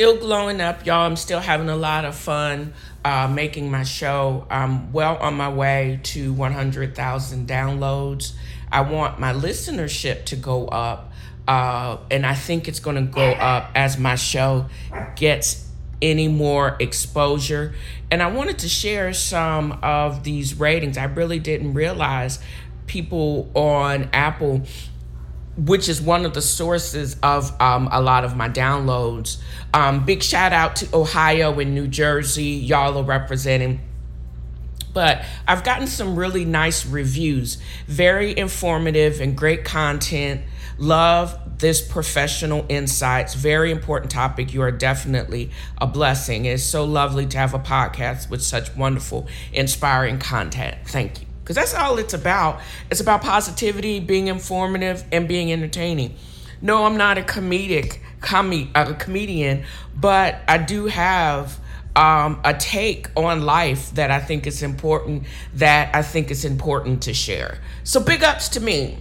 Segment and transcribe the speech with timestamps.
[0.00, 1.04] still glowing up, y'all.
[1.04, 2.72] I'm still having a lot of fun
[3.04, 4.46] uh, making my show.
[4.48, 8.32] I'm well on my way to 100,000 downloads.
[8.72, 11.12] I want my listenership to go up,
[11.46, 14.70] uh, and I think it's going to go up as my show
[15.16, 15.68] gets
[16.00, 17.74] any more exposure.
[18.10, 20.96] And I wanted to share some of these ratings.
[20.96, 22.38] I really didn't realize
[22.86, 24.62] people on Apple
[25.66, 29.38] which is one of the sources of um, a lot of my downloads.
[29.74, 32.44] Um, big shout out to Ohio and New Jersey.
[32.44, 33.80] Y'all are representing.
[34.92, 40.42] But I've gotten some really nice reviews, very informative and great content.
[40.78, 43.34] Love this professional insights.
[43.34, 44.52] Very important topic.
[44.52, 46.46] You are definitely a blessing.
[46.46, 50.76] It's so lovely to have a podcast with such wonderful, inspiring content.
[50.86, 52.60] Thank you because that's all it's about.
[52.92, 56.14] It's about positivity, being informative, and being entertaining.
[56.62, 59.64] No, I'm not a comedic com- a comedian,
[59.96, 61.58] but I do have
[61.96, 65.24] um, a take on life that I think is important.
[65.54, 67.58] That I think is important to share.
[67.82, 68.98] So big ups to me.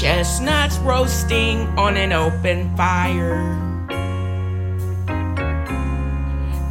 [0.00, 3.36] Chestnuts roasting on an open fire.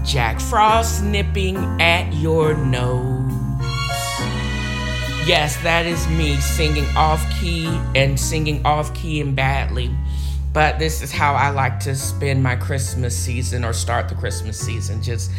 [0.04, 3.32] Jack Frost nipping at your nose.
[5.28, 9.96] Yes, that is me singing off key and singing off key and badly.
[10.52, 14.60] But this is how I like to spend my Christmas season or start the Christmas
[14.60, 15.04] season.
[15.04, 15.30] Just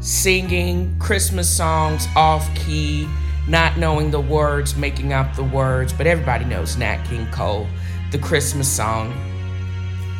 [0.00, 3.08] singing Christmas songs off key
[3.48, 7.66] not knowing the words, making up the words, but everybody knows Nat King Cole,
[8.12, 9.12] the Christmas song.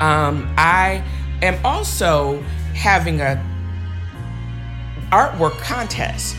[0.00, 1.04] Um, I
[1.42, 2.40] am also
[2.74, 3.44] having a
[5.10, 6.36] artwork contest.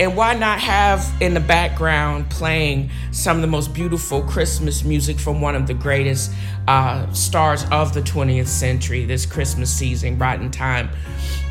[0.00, 5.18] And why not have in the background playing some of the most beautiful Christmas music
[5.18, 6.30] from one of the greatest
[6.68, 10.88] uh, stars of the 20th century this Christmas season, right in time?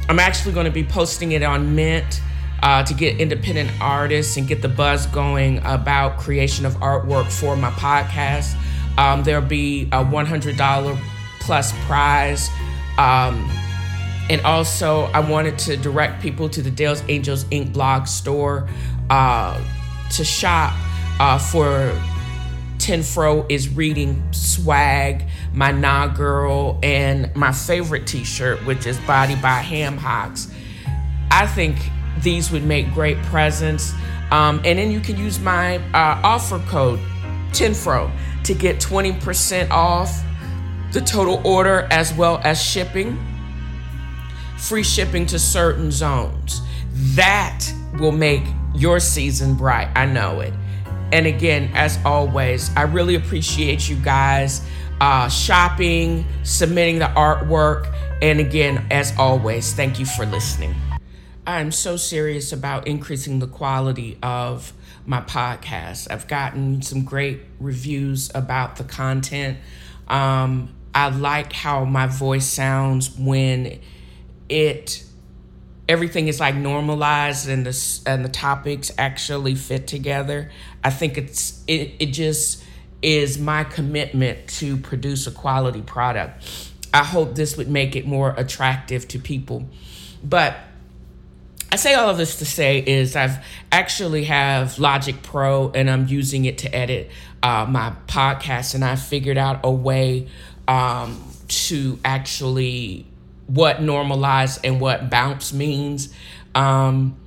[0.07, 2.21] I'm actually going to be posting it on Mint
[2.63, 7.56] uh, to get independent artists and get the buzz going about creation of artwork for
[7.56, 8.56] my podcast.
[8.97, 11.00] Um, there'll be a $100
[11.41, 12.50] plus prize.
[12.97, 13.50] Um,
[14.29, 17.73] and also, I wanted to direct people to the Dale's Angels Inc.
[17.73, 18.68] blog store
[19.09, 19.62] uh,
[20.12, 20.74] to shop
[21.19, 21.94] uh, for
[22.78, 29.35] Tenfro is reading swag, my Nah Girl, and my favorite t shirt, which is Body
[29.35, 30.51] by Ham Hocks.
[31.31, 31.78] I think
[32.22, 33.94] these would make great presents.
[34.31, 37.00] Um, and then you can use my uh, offer code,
[37.51, 38.11] TENFRO,
[38.44, 40.23] to get 20% off
[40.91, 43.17] the total order as well as shipping,
[44.57, 46.61] free shipping to certain zones.
[47.16, 47.66] That
[48.00, 48.44] will make
[48.75, 49.89] your season bright.
[49.95, 50.53] I know it.
[51.11, 54.62] And again, as always, I really appreciate you guys
[55.00, 57.94] uh, shopping, submitting the artwork.
[58.21, 60.75] And again, as always, thank you for listening.
[61.47, 64.73] I'm so serious about increasing the quality of
[65.05, 66.11] my podcast.
[66.11, 69.57] I've gotten some great reviews about the content.
[70.09, 73.79] Um, I like how my voice sounds when
[74.49, 75.05] it
[75.88, 80.51] everything is like normalized and the and the topics actually fit together.
[80.83, 82.61] I think it's it it just
[83.01, 86.43] is my commitment to produce a quality product.
[86.93, 89.69] I hope this would make it more attractive to people.
[90.21, 90.57] But
[91.69, 96.07] I say all of this to say is I've actually have Logic Pro and I'm
[96.07, 97.11] using it to edit
[97.43, 100.29] uh, my podcast and I figured out a way
[100.67, 103.05] um, to actually
[103.47, 106.13] what normalize and what bounce means.
[106.55, 107.17] Um,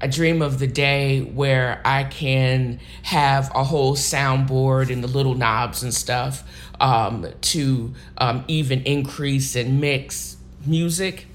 [0.00, 5.34] I dream of the day where I can have a whole soundboard and the little
[5.34, 6.42] knobs and stuff
[6.80, 11.26] um, to um, even increase and mix music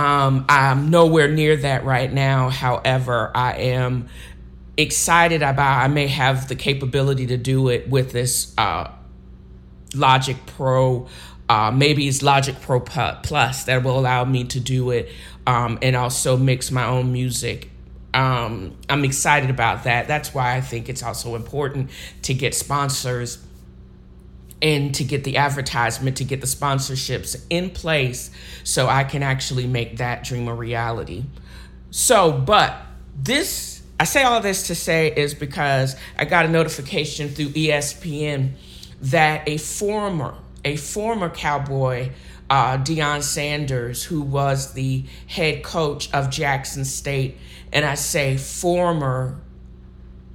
[0.00, 2.48] um, I'm nowhere near that right now.
[2.48, 4.08] However, I am
[4.78, 8.90] excited about I may have the capability to do it with this uh,
[9.94, 11.06] Logic Pro.
[11.50, 15.12] Uh, maybe it's Logic Pro Plus that will allow me to do it
[15.46, 17.70] um, and also mix my own music.
[18.14, 20.08] Um, I'm excited about that.
[20.08, 21.90] That's why I think it's also important
[22.22, 23.36] to get sponsors
[24.62, 28.30] and to get the advertisement, to get the sponsorships in place
[28.62, 31.24] so I can actually make that dream a reality.
[31.90, 32.76] So, but
[33.16, 38.52] this, I say all this to say is because I got a notification through ESPN
[39.02, 40.34] that a former,
[40.64, 42.10] a former Cowboy,
[42.50, 47.38] uh, Deion Sanders, who was the head coach of Jackson State,
[47.72, 49.40] and I say former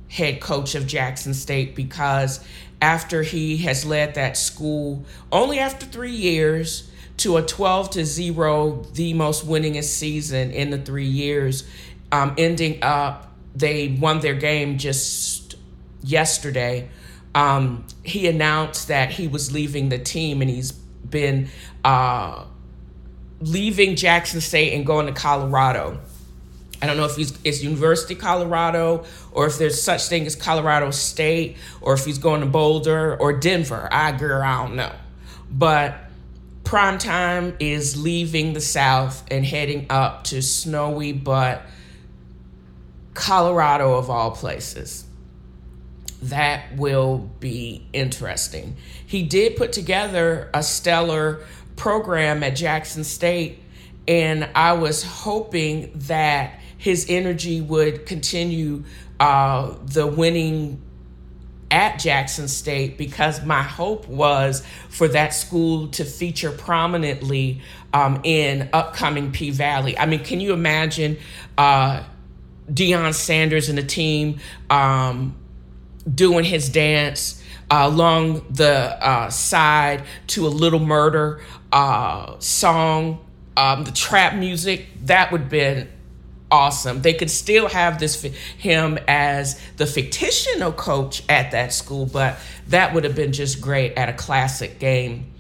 [0.10, 2.40] head coach of Jackson State because
[2.86, 8.86] after he has led that school only after three years to a 12 to 0,
[8.94, 11.68] the most winningest season in the three years,
[12.12, 15.56] um, ending up, they won their game just
[16.04, 16.88] yesterday.
[17.34, 21.50] Um, he announced that he was leaving the team and he's been
[21.84, 22.46] uh,
[23.40, 26.02] leaving Jackson State and going to Colorado.
[26.86, 30.92] I don't know if he's it's University Colorado or if there's such thing as Colorado
[30.92, 33.90] State or if he's going to Boulder or Denver.
[33.92, 34.92] I girl, I don't know.
[35.50, 35.96] But
[36.64, 41.64] prime time is leaving the South and heading up to snowy but
[43.16, 45.06] Colorado of all places.
[46.22, 48.78] That will be interesting.
[49.08, 51.44] He did put together a stellar
[51.78, 53.64] program at Jackson State,
[54.08, 58.84] and I was hoping that his energy would continue
[59.20, 60.80] uh, the winning
[61.72, 67.60] at Jackson State because my hope was for that school to feature prominently
[67.92, 69.98] um, in upcoming P Valley.
[69.98, 71.18] I mean, can you imagine
[71.58, 72.04] uh,
[72.70, 74.38] Deion Sanders and the team
[74.70, 75.36] um,
[76.14, 77.42] doing his dance?
[77.72, 81.42] Uh, along the uh, side to a little murder
[81.72, 83.26] uh, song,
[83.58, 85.90] um, the trap music, that would have been
[86.52, 87.02] awesome.
[87.02, 92.38] They could still have this him as the fictional coach at that school, but
[92.68, 95.32] that would have been just great at a classic game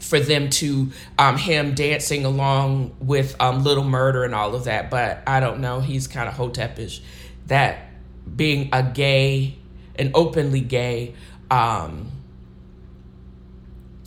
[0.00, 4.90] for them to um, him dancing along with um, Little Murder and all of that.
[4.90, 5.80] But I don't know.
[5.80, 7.00] He's kind of hotepish.
[7.46, 7.90] That
[8.34, 9.58] being a gay,
[9.96, 11.14] an openly gay
[11.50, 12.10] um,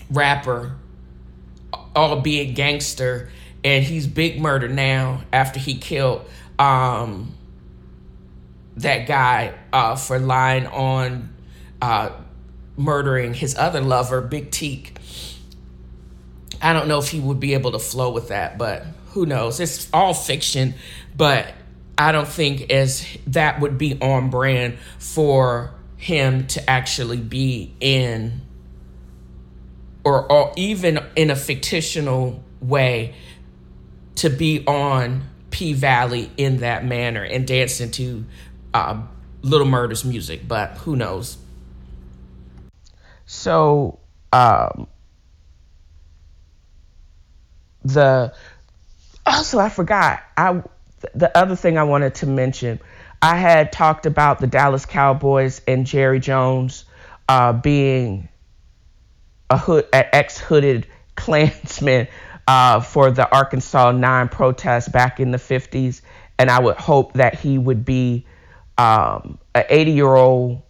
[0.10, 0.76] rapper,
[1.96, 3.30] albeit gangster
[3.64, 6.26] and he's big murder now after he killed
[6.60, 7.34] um,
[8.78, 11.34] that guy uh, for lying on
[11.82, 12.12] uh,
[12.78, 14.98] murdering his other lover, Big Teak.
[16.62, 19.60] I don't know if he would be able to flow with that, but who knows?
[19.60, 20.76] It's all fiction,
[21.16, 21.54] but
[21.98, 28.42] I don't think as that would be on brand for him to actually be in
[30.04, 33.16] or, or even in a fictional way
[34.16, 38.26] to be on P Valley in that manner and dancing to
[38.74, 39.02] uh,
[39.42, 41.38] Little Murder's music, but who knows?
[43.26, 44.00] So,
[44.32, 44.88] um,
[47.84, 48.34] the
[49.26, 50.64] also I forgot I
[51.14, 52.80] the other thing I wanted to mention.
[53.22, 56.86] I had talked about the Dallas Cowboys and Jerry Jones
[57.30, 58.28] uh, being
[59.50, 62.08] a hood, an ex-hooded Klansman
[62.48, 66.02] uh, for the Arkansas Nine protest back in the 50s.
[66.38, 68.26] And I would hope that he would be
[68.78, 70.64] um, an 80 year old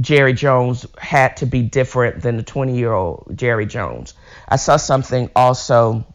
[0.00, 4.14] Jerry Jones had to be different than the 20 year old Jerry Jones.
[4.48, 6.06] I saw something also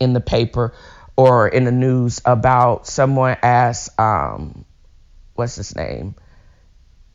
[0.00, 0.74] in the paper
[1.16, 4.64] or in the news about someone asked, um,
[5.34, 6.16] what's his name?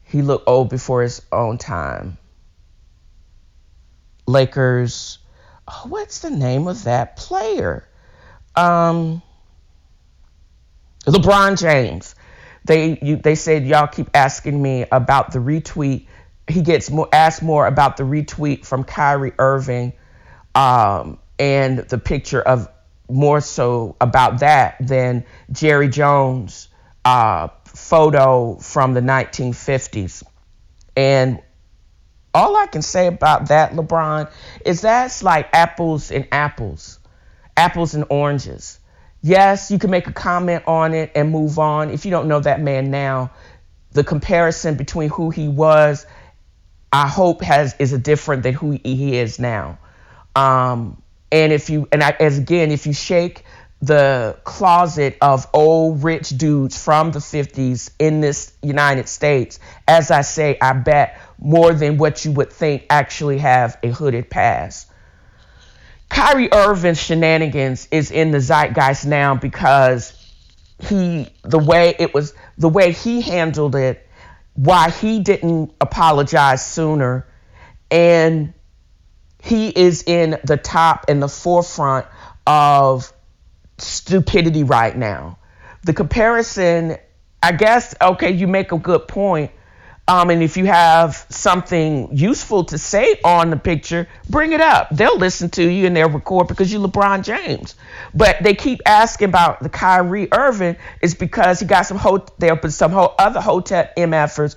[0.03, 2.17] He looked old before his own time.
[4.25, 5.19] Lakers
[5.67, 7.87] oh, what's the name of that player?
[8.55, 9.21] Um,
[11.05, 12.15] LeBron James.
[12.65, 16.07] They you, they said y'all keep asking me about the retweet.
[16.49, 19.93] He gets more asked more about the retweet from Kyrie Irving,
[20.53, 22.67] um, and the picture of
[23.09, 26.67] more so about that than Jerry Jones'
[27.05, 30.23] uh, photo from the 1950s.
[30.95, 31.41] And
[32.37, 34.29] all I can say about that, LeBron,
[34.63, 36.99] is that's like apples and apples,
[37.57, 38.79] apples and oranges.
[39.23, 41.89] Yes, you can make a comment on it and move on.
[41.89, 43.31] If you don't know that man now,
[43.91, 46.05] the comparison between who he was,
[46.93, 49.79] I hope has is a different than who he is now.
[50.35, 51.01] Um,
[51.31, 53.43] and if you and I, as again, if you shake
[53.81, 60.21] the closet of old rich dudes from the 50s in this United States, as I
[60.21, 64.89] say, I bet more than what you would think actually have a hooded past.
[66.09, 70.13] Kyrie Irving's shenanigans is in the zeitgeist now because
[70.79, 74.07] he the way it was the way he handled it,
[74.53, 77.27] why he didn't apologize sooner,
[77.91, 78.53] and
[79.41, 82.05] he is in the top and the forefront
[82.45, 83.11] of
[83.77, 85.37] stupidity right now.
[85.83, 86.97] The comparison,
[87.41, 89.51] I guess, okay, you make a good point.
[90.09, 94.87] Um, and if you have something useful to say on the picture, bring it up.
[94.89, 97.75] They'll listen to you and they'll record because you're LeBron James.
[98.13, 102.55] But they keep asking about the Kyrie Irving is because he got some ho- there,
[102.55, 104.55] but some ho- other hotel MFers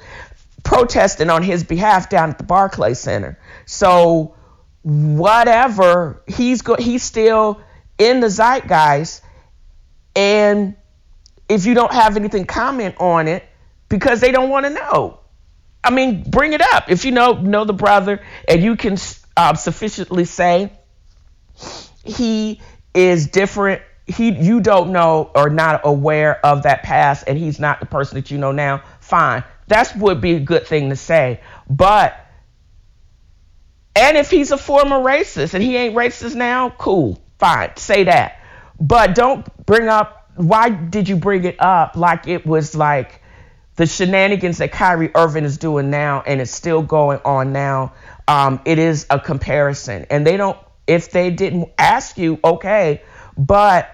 [0.63, 3.37] protesting on his behalf down at the Barclay Center.
[3.67, 4.37] So
[4.83, 7.61] whatever, he's go- he's still
[8.01, 9.23] in the zeitgeist.
[10.17, 10.75] And
[11.49, 13.45] if you don't have anything comment on it,
[13.89, 15.21] because they don't want to know.
[15.85, 16.91] I mean, bring it up.
[16.91, 18.97] If you know know the brother and you can
[19.37, 20.73] uh, sufficiently say
[22.05, 22.61] he
[22.95, 27.81] is different, he you don't know or not aware of that past, and he's not
[27.81, 28.83] the person that you know now.
[29.01, 31.41] Fine, that would be a good thing to say.
[31.69, 32.15] But
[33.97, 38.41] and if he's a former racist and he ain't racist now, cool, fine, say that.
[38.79, 43.21] But don't bring up why did you bring it up like it was like
[43.77, 47.95] the shenanigans that Kyrie Irving is doing now and it's still going on now,
[48.29, 50.07] um, it is a comparison.
[50.11, 53.03] And they don't, if they didn't ask you, okay,
[53.37, 53.91] but,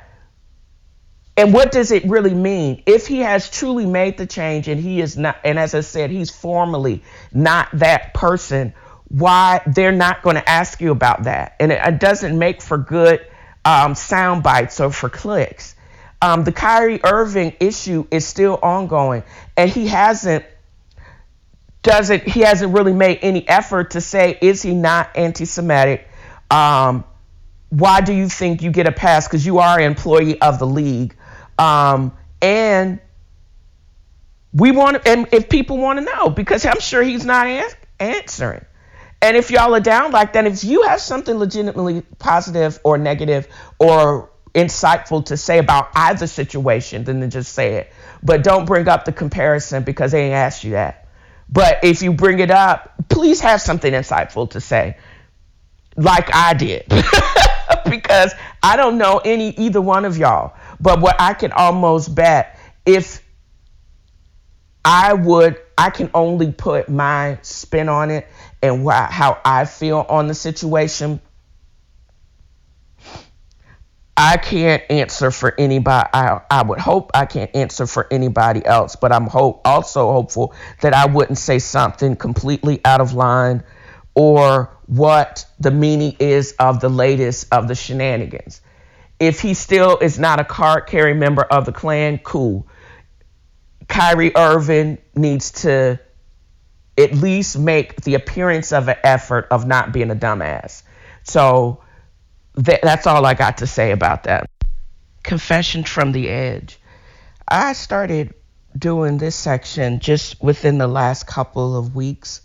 [1.36, 2.82] and what does it really mean?
[2.86, 6.10] If he has truly made the change and he is not, and as I said,
[6.10, 8.74] he's formally not that person,
[9.08, 11.54] why they're not going to ask you about that.
[11.60, 13.24] And it, it doesn't make for good
[13.66, 15.74] um, sound bites or for clicks.
[16.22, 19.24] Um, the Kyrie Irving issue is still ongoing,
[19.56, 20.44] and he hasn't
[21.82, 26.08] doesn't he hasn't really made any effort to say is he not anti-Semitic?
[26.50, 27.04] Um,
[27.68, 29.26] why do you think you get a pass?
[29.26, 31.16] Because you are an employee of the league,
[31.58, 33.00] um, and
[34.54, 37.48] we want and if people want to know because I'm sure he's not
[37.98, 38.64] answering.
[39.22, 43.48] And if y'all are down like that, if you have something legitimately positive or negative
[43.78, 47.92] or insightful to say about either situation then just say it.
[48.22, 51.08] But don't bring up the comparison because they ain't asked you that.
[51.48, 54.96] But if you bring it up, please have something insightful to say,
[55.96, 56.86] like I did.
[57.90, 58.32] because
[58.62, 60.54] I don't know any either one of y'all.
[60.80, 63.22] But what I can almost bet if
[64.84, 68.26] I would, I can only put my spin on it
[68.62, 71.20] and wh- how I feel on the situation
[74.16, 76.08] I can't answer for anybody.
[76.14, 80.54] I, I would hope I can't answer for anybody else, but I'm hope also hopeful
[80.80, 83.62] that I wouldn't say something completely out of line
[84.14, 88.62] or what the meaning is of the latest of the shenanigans.
[89.20, 92.66] If he still is not a card carrying member of the Klan, cool.
[93.86, 96.00] Kyrie Irving needs to
[96.98, 100.82] at least make the appearance of an effort of not being a dumbass.
[101.24, 101.82] So
[102.62, 104.48] th- that's all I got to say about that.
[105.22, 106.78] Confession from the Edge.
[107.48, 108.34] I started
[108.76, 112.40] doing this section just within the last couple of weeks.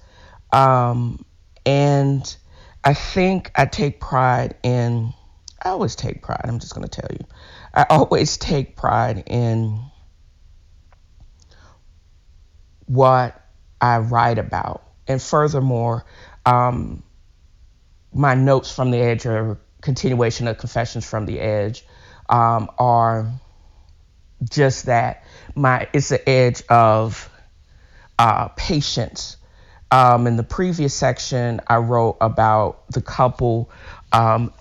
[0.51, 1.25] Um,
[1.65, 2.35] and
[2.83, 5.13] I think I take pride in,
[5.63, 7.25] I always take pride, I'm just going to tell you.
[7.73, 9.79] I always take pride in
[12.85, 13.40] what
[13.81, 14.83] I write about.
[15.07, 16.05] And furthermore,
[16.45, 17.03] um,
[18.13, 21.85] my notes from the edge or continuation of Confessions from the Edge
[22.29, 23.31] um, are
[24.49, 25.23] just that.
[25.55, 27.29] My it's the edge of
[28.17, 29.37] uh, patience.
[29.91, 33.69] Um, in the previous section, I wrote about the couple
[34.13, 34.53] um,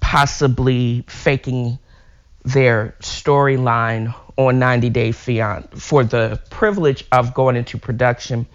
[0.00, 1.78] possibly faking
[2.44, 8.46] their storyline on 90 Day Fiance for the privilege of going into production.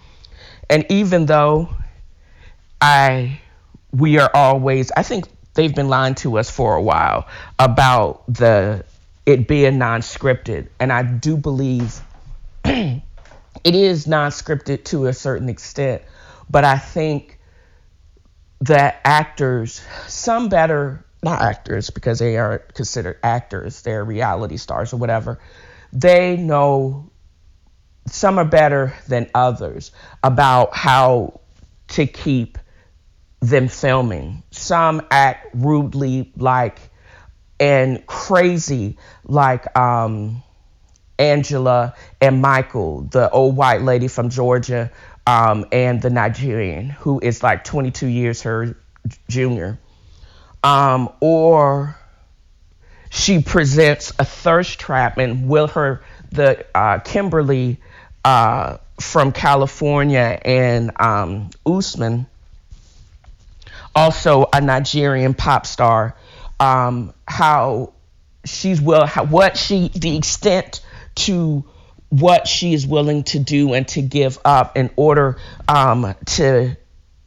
[0.70, 1.68] And even though
[2.80, 3.40] I,
[3.92, 7.26] we are always, I think they've been lying to us for a while
[7.58, 8.84] about the
[9.28, 12.00] it being non-scripted, and I do believe
[12.64, 13.02] it
[13.64, 16.00] is non-scripted to a certain extent.
[16.48, 17.38] But I think
[18.62, 24.96] that actors, some better, not actors because they aren't considered actors, they're reality stars or
[24.96, 25.38] whatever,
[25.92, 27.10] they know
[28.06, 29.92] some are better than others
[30.22, 31.40] about how
[31.88, 32.58] to keep
[33.40, 34.42] them filming.
[34.50, 36.78] Some act rudely like
[37.60, 40.42] and crazy like um,
[41.18, 44.90] Angela and Michael, the old white lady from Georgia,
[45.26, 48.76] um, and the Nigerian who is like 22 years her
[49.28, 49.78] junior.
[50.64, 51.96] Um, or
[53.10, 57.78] she presents a thirst trap and will her the uh, Kimberly
[58.24, 62.26] uh, from California and um, Usman,
[63.94, 66.16] also a Nigerian pop star,
[66.60, 67.92] um, how
[68.44, 70.80] she's will how, what she the extent
[71.14, 71.64] to
[72.10, 75.36] what she is willing to do and to give up in order
[75.68, 76.76] um, to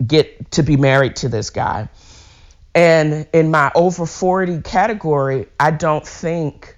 [0.05, 1.87] get to be married to this guy.
[2.73, 6.77] And in my over 40 category, I don't think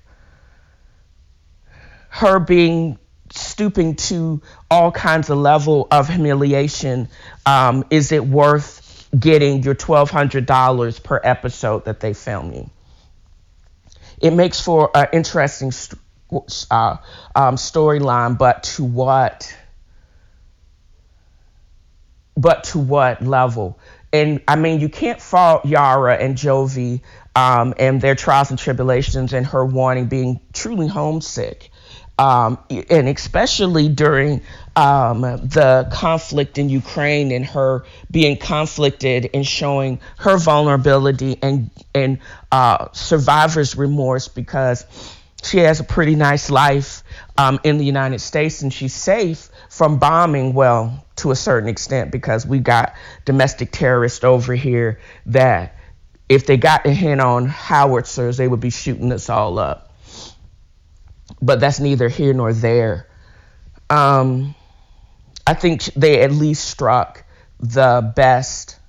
[2.10, 2.98] her being
[3.32, 7.10] stooping to all kinds of level of humiliation
[7.46, 12.70] um, is it worth getting your $1200 per episode that they film you
[14.24, 15.72] it makes for an interesting
[16.72, 16.98] uh,
[17.36, 19.56] um, storyline but to what
[22.36, 23.78] but to what level
[24.14, 27.02] and I mean, you can't fault Yara and Jovi
[27.36, 31.72] um, and their trials and tribulations and her wanting being truly homesick.
[32.20, 34.44] Um, and especially during
[34.76, 42.20] um, the conflict in Ukraine and her being conflicted and showing her vulnerability and and
[42.52, 44.86] uh, survivor's remorse because
[45.46, 47.04] she has a pretty nice life
[47.38, 50.54] um, in the United States and she's safe from bombing.
[50.54, 55.78] Well, to a certain extent because we got domestic terrorists over here that
[56.30, 59.94] if they got a hint on howitzers, they would be shooting us all up.
[61.42, 63.08] But that's neither here nor there.
[63.90, 64.56] Um,
[65.46, 67.26] I think they at least struck
[67.60, 68.80] the best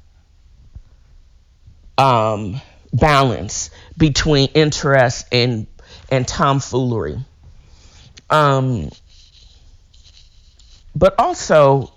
[1.99, 2.61] um,
[2.93, 5.67] balance between interest and
[6.15, 7.19] and tomfoolery.
[8.31, 8.91] Um,
[10.95, 11.93] but also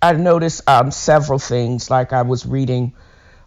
[0.00, 2.92] I noticed um, several things, like I was reading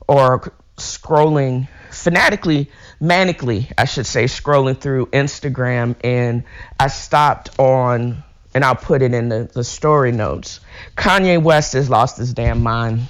[0.08, 6.44] or scrolling fanatically, manically, I should say, scrolling through Instagram, and
[6.80, 8.24] I stopped on,
[8.54, 10.60] and I'll put it in the, the story notes.
[10.96, 13.02] Kanye West has lost his damn mind.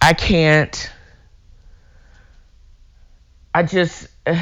[0.00, 0.90] I can't.
[3.56, 4.08] I just.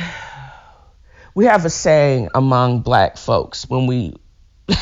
[1.36, 4.16] we have a saying among black folks when we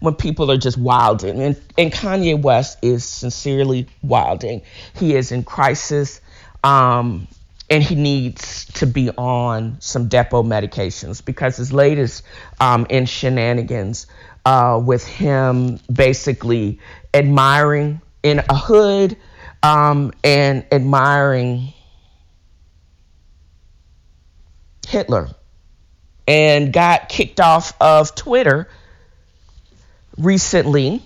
[0.00, 1.40] when people are just wilding.
[1.40, 4.60] And, and Kanye West is sincerely wilding.
[4.96, 6.20] He is in crisis.
[6.62, 7.26] Um,
[7.70, 12.22] and he needs to be on some Depo medications because his latest
[12.60, 14.06] um, in shenanigans
[14.44, 16.80] uh, with him basically
[17.14, 19.16] admiring in a hood
[19.62, 21.72] um, and admiring
[24.94, 25.28] Hitler
[26.28, 28.68] and got kicked off of Twitter
[30.16, 31.02] recently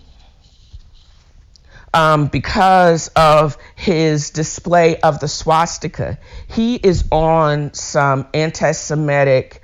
[1.95, 6.19] um, because of his display of the swastika.
[6.49, 9.63] He is on some anti Semitic,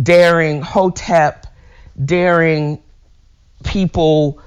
[0.00, 1.46] daring Hotep,
[2.04, 2.82] daring
[3.64, 4.38] people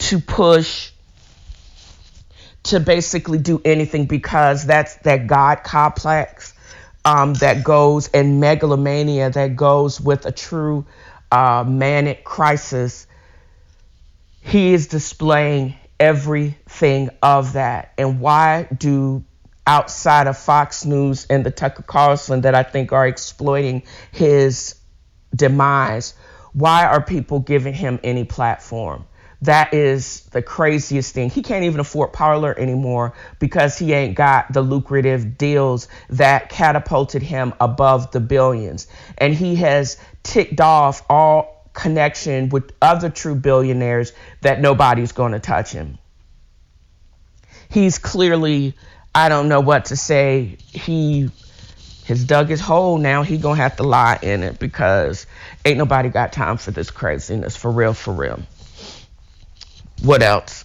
[0.00, 0.90] to push
[2.64, 6.39] to basically do anything because that's that God complex
[7.04, 10.84] um, that goes and megalomania that goes with a true
[11.32, 13.06] uh, manic crisis
[14.40, 17.92] he is displaying everything of that.
[17.98, 19.22] And why do
[19.66, 24.74] outside of Fox News and the Tucker Carlson that I think are exploiting his
[25.34, 26.14] demise,
[26.52, 29.04] why are people giving him any platform?
[29.42, 31.30] That is the craziest thing.
[31.30, 37.22] He can't even afford Parler anymore because he ain't got the lucrative deals that catapulted
[37.22, 38.86] him above the billions.
[39.16, 45.38] And he has ticked off all connection with other true billionaires that nobody's going to
[45.38, 45.96] touch him.
[47.70, 48.74] He's clearly,
[49.14, 50.58] I don't know what to say.
[50.66, 51.30] He
[52.08, 52.98] has dug his hole.
[52.98, 55.26] Now he gonna have to lie in it because
[55.64, 57.56] ain't nobody got time for this craziness.
[57.56, 58.40] For real, for real.
[60.02, 60.64] What else?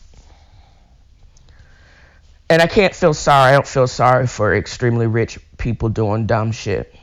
[2.50, 3.50] And I can't feel sorry.
[3.50, 6.94] I don't feel sorry for extremely rich people doing dumb shit.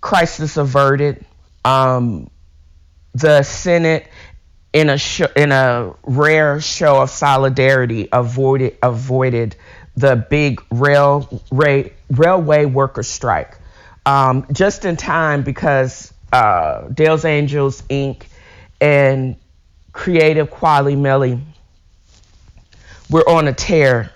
[0.00, 1.24] Crisis averted.
[1.64, 2.30] Um,
[3.14, 4.06] the Senate
[4.72, 9.56] in a sh- in a rare show of solidarity avoided avoided
[9.96, 13.58] the big rail, rail railway worker strike
[14.04, 18.22] um, just in time because uh, Dale's Angels Inc.
[18.80, 19.36] and
[19.96, 21.40] Creative Kweli Millie.
[23.08, 24.12] Were on a tear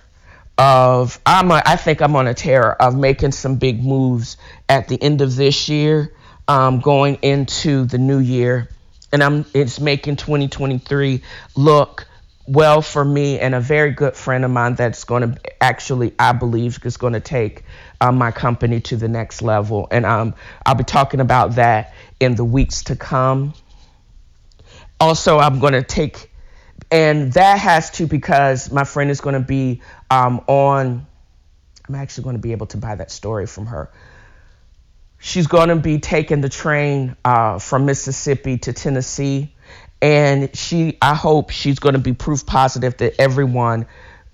[0.59, 4.37] of I'm a, I think I'm on a tear of making some big moves
[4.69, 6.13] at the end of this year,
[6.47, 8.69] um, going into the new year,
[9.11, 11.23] and I'm it's making 2023
[11.57, 12.07] look
[12.47, 16.33] well for me and a very good friend of mine that's going to actually I
[16.33, 17.65] believe is going to take
[18.03, 20.35] um, my company to the next level, and um,
[20.67, 23.55] I'll be talking about that in the weeks to come.
[25.01, 26.31] Also, I'm going to take
[26.91, 31.07] and that has to because my friend is going to be um, on.
[31.89, 33.91] I'm actually going to be able to buy that story from her.
[35.19, 39.55] She's going to be taking the train uh, from Mississippi to Tennessee,
[40.01, 40.99] and she.
[41.01, 43.87] I hope she's going to be proof positive that everyone,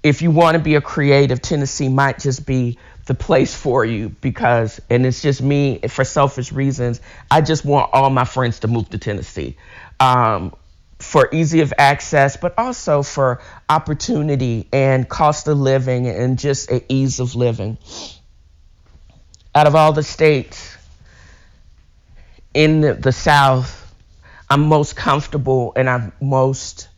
[0.03, 4.09] if you want to be a creative, Tennessee might just be the place for you
[4.09, 7.01] because, and it's just me for selfish reasons.
[7.31, 9.57] I just want all my friends to move to Tennessee.
[10.01, 10.55] Um,
[10.99, 16.83] for easy of access, but also for opportunity and cost of living and just a
[16.93, 17.77] ease of living.
[19.55, 20.77] Out of all the states
[22.55, 23.95] in the South,
[24.49, 26.89] I'm most comfortable and I'm most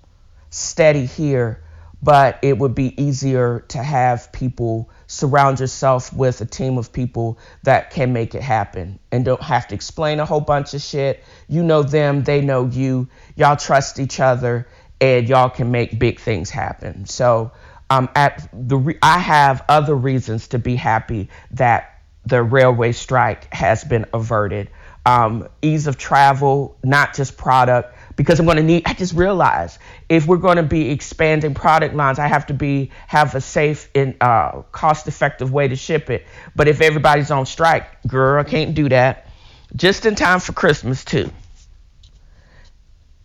[0.51, 1.63] steady here,
[2.03, 7.39] but it would be easier to have people surround yourself with a team of people
[7.65, 11.25] that can make it happen and don't have to explain a whole bunch of shit.
[11.49, 13.09] You know them, they know you.
[13.35, 14.69] Y'all trust each other,
[15.01, 17.07] and y'all can make big things happen.
[17.07, 17.53] So,
[17.91, 23.53] um, at the re- I have other reasons to be happy that the railway strike
[23.53, 24.69] has been averted.
[25.07, 28.83] Um, ease of travel, not just product because I'm going to need.
[28.85, 29.79] I just realized
[30.09, 33.89] if we're going to be expanding product lines, I have to be have a safe
[33.95, 36.27] and uh, cost-effective way to ship it.
[36.57, 39.29] But if everybody's on strike, girl, I can't do that.
[39.75, 41.31] Just in time for Christmas too.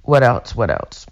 [0.04, 0.56] What else?
[0.56, 1.08] What else?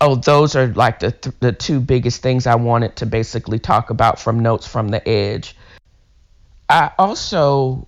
[0.00, 3.90] Oh, those are like the th- the two biggest things I wanted to basically talk
[3.90, 5.54] about from notes from the edge.
[6.70, 7.87] I also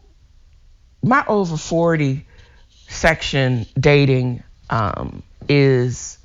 [1.03, 2.27] my over 40
[2.89, 6.19] section dating um, is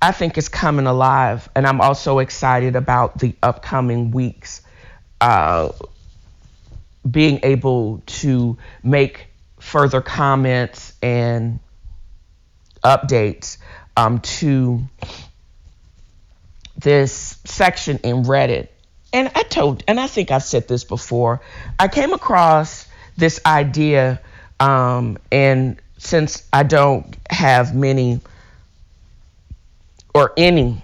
[0.00, 4.62] I think is coming alive, and I'm also excited about the upcoming weeks.
[5.20, 5.70] Uh,
[7.08, 11.60] being able to make further comments and
[12.82, 13.58] updates
[13.96, 14.82] um, to
[16.76, 18.68] this section in Reddit.
[19.12, 21.40] And I told, and I think I've said this before,
[21.78, 24.20] I came across this idea,
[24.60, 28.20] um, and since I don't have many
[30.14, 30.82] or any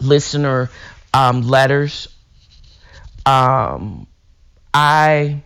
[0.00, 0.70] listener
[1.14, 2.08] um, letters,
[3.26, 4.06] um,
[4.74, 5.42] I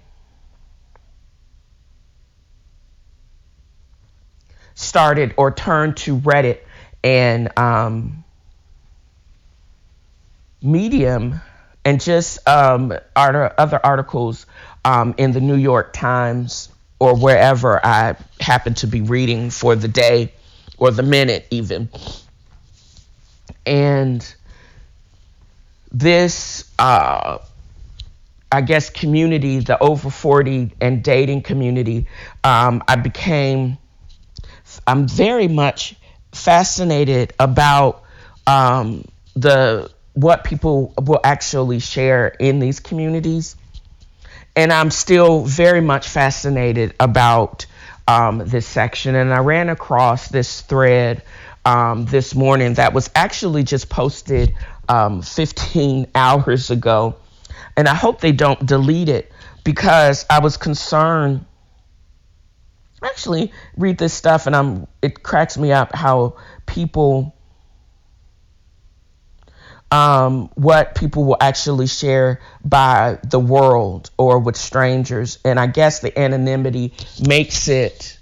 [4.74, 6.60] started or turned to Reddit
[7.02, 8.24] and um,
[10.62, 11.40] Medium
[11.86, 14.44] and just um, other articles
[14.84, 16.68] um, in the New York Times
[16.98, 20.32] or wherever I happen to be reading for the day
[20.78, 21.88] or the minute, even.
[23.64, 24.34] And
[25.92, 27.38] this, uh,
[28.50, 32.08] I guess, community, the over 40 and dating community,
[32.42, 33.78] um, I became,
[34.88, 35.94] I'm very much
[36.32, 38.02] fascinated about
[38.44, 39.04] um,
[39.36, 43.54] the what people will actually share in these communities.
[44.56, 47.66] And I'm still very much fascinated about
[48.08, 49.14] um, this section.
[49.14, 51.22] And I ran across this thread
[51.66, 54.54] um, this morning that was actually just posted
[54.88, 57.16] um, 15 hours ago.
[57.76, 59.30] And I hope they don't delete it
[59.64, 61.44] because I was concerned.
[63.02, 64.86] Actually, read this stuff and I'm.
[65.02, 67.35] It cracks me up how people
[69.96, 75.38] um, what people will actually share by the world or with strangers.
[75.42, 76.92] And I guess the anonymity
[77.26, 78.18] makes it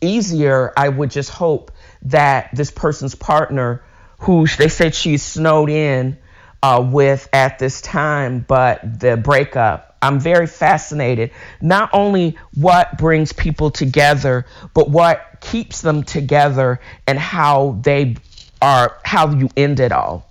[0.00, 0.72] easier.
[0.76, 3.82] I would just hope that this person's partner,
[4.18, 6.18] who they said she's snowed in
[6.62, 9.96] uh, with at this time, but the breakup.
[10.00, 11.32] I'm very fascinated.
[11.60, 18.18] Not only what brings people together, but what keeps them together and how they
[18.62, 20.30] are, how you end it all.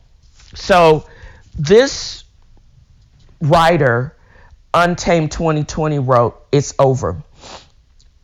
[0.56, 1.08] So
[1.58, 2.24] this
[3.42, 4.16] writer,
[4.74, 7.24] Untamed 2020, wrote, It's over.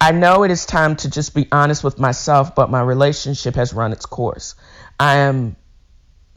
[0.02, 3.74] I know it is time to just be honest with myself, but my relationship has
[3.74, 4.56] run its course.
[5.00, 5.58] I am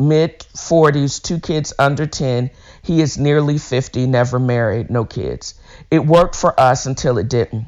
[0.01, 2.51] mid 40s, two kids under 10.
[2.83, 5.55] He is nearly 50, never married, no kids.
[5.91, 7.67] It worked for us until it didn't.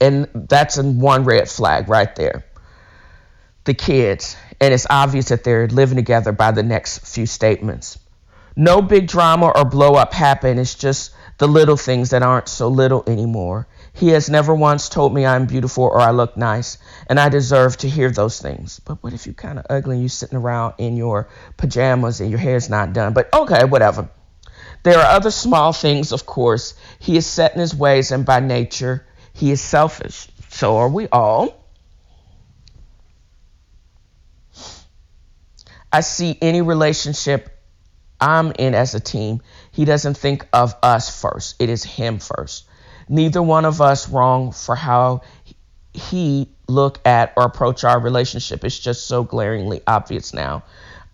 [0.00, 2.44] And that's one red flag right there.
[3.64, 7.98] the kids, and it's obvious that they're living together by the next few statements.
[8.56, 10.58] No big drama or blow up happen.
[10.58, 13.68] It's just the little things that aren't so little anymore.
[13.92, 17.76] He has never once told me I'm beautiful or I look nice, and I deserve
[17.78, 18.80] to hear those things.
[18.80, 22.30] But what if you're kind of ugly and you're sitting around in your pajamas and
[22.30, 23.12] your hair's not done?
[23.12, 24.08] But okay, whatever.
[24.82, 26.74] There are other small things, of course.
[26.98, 30.28] He is set in his ways, and by nature, he is selfish.
[30.48, 31.65] So are we all.
[35.96, 37.58] I see any relationship
[38.20, 39.40] I'm in as a team,
[39.72, 41.56] he doesn't think of us first.
[41.58, 42.68] It is him first.
[43.08, 45.22] Neither one of us wrong for how
[45.94, 48.62] he look at or approach our relationship.
[48.62, 50.64] It's just so glaringly obvious now.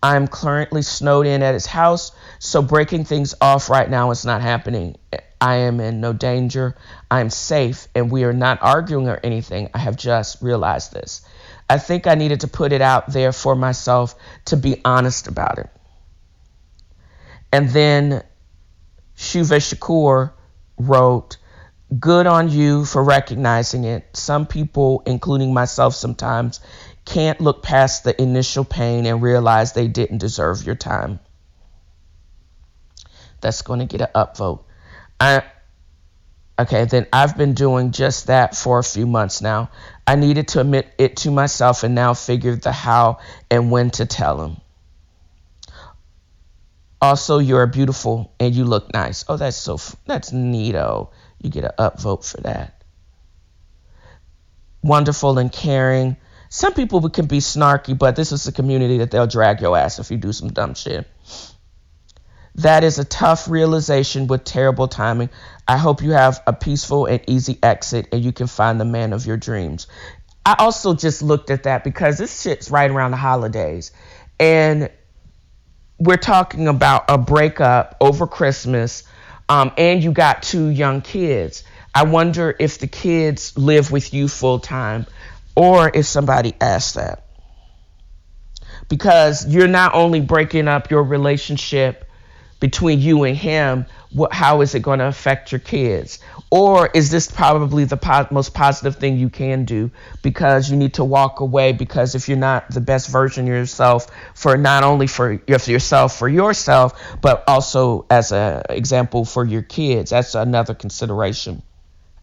[0.03, 4.43] I'm currently snowed in at his house, so breaking things off right now is not
[4.43, 4.97] happening.
[5.41, 6.77] I am in no danger.
[7.11, 9.71] I'm safe, and we are not arguing or anything.
[9.75, 11.25] I have just realized this.
[11.71, 14.15] I think I needed to put it out there for myself
[14.47, 15.71] to be honest about it.
[17.53, 18.23] And then
[19.17, 20.33] Shuve Shakur
[20.79, 21.37] wrote,
[21.99, 24.17] Good on you for recognizing it.
[24.17, 26.61] Some people, including myself sometimes,
[27.13, 31.21] can't look past the initial pain and realize they didn't deserve your time.
[33.41, 34.65] That's going to get an upvote.
[35.21, 35.43] I
[36.59, 39.71] Okay, then I've been doing just that for a few months now.
[40.07, 43.19] I needed to admit it to myself and now figure the how
[43.51, 44.59] and when to tell him.
[47.01, 49.25] Also, you're beautiful and you look nice.
[49.29, 51.09] Oh, that's so that's neato.
[51.41, 52.85] You get an upvote for that.
[54.83, 56.17] Wonderful and caring.
[56.55, 59.99] Some people can be snarky, but this is a community that they'll drag your ass
[59.99, 61.09] if you do some dumb shit.
[62.57, 65.31] That is a tough realization with terrible timing.
[65.67, 69.15] I hope you have a peaceful and easy exit and you can find the man
[69.15, 69.87] of your dreams.
[70.45, 73.91] I also just looked at that because this shit's right around the holidays.
[74.39, 74.91] And
[75.99, 79.05] we're talking about a breakup over Christmas,
[79.49, 81.65] um, and you got two young kids.
[81.95, 85.07] I wonder if the kids live with you full time,
[85.55, 87.25] or if somebody asks that.
[88.89, 92.05] Because you're not only breaking up your relationship
[92.61, 96.21] between you and him, what, how is it going to affect your kids?
[96.51, 99.91] Or is this probably the po- most positive thing you can do
[100.23, 104.07] because you need to walk away because if you're not the best version of yourself
[104.35, 110.11] for not only for yourself for yourself but also as an example for your kids,
[110.11, 111.63] that's another consideration.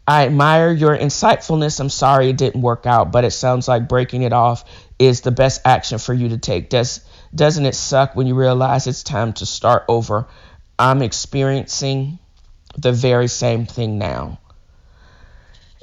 [0.10, 1.80] I admire your insightfulness.
[1.80, 4.66] I'm sorry it didn't work out, but it sounds like breaking it off
[4.98, 6.72] is the best action for you to take.
[6.72, 7.02] Does
[7.36, 10.26] doesn't it suck when you realize it's time to start over?
[10.80, 12.18] I'm experiencing
[12.76, 14.40] the very same thing now.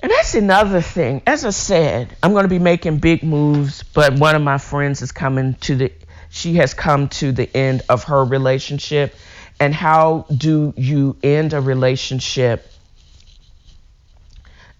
[0.00, 1.22] And that's another thing.
[1.24, 5.02] As I said, I'm going to be making big moves, but one of my friends
[5.02, 5.92] is coming to the
[6.30, 9.14] she has come to the end of her relationship.
[9.60, 12.72] And how do you end a relationship